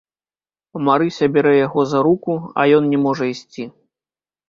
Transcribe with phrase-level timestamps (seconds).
[0.87, 3.73] Марыся бярэ яго за руку, а ён не можа ісці.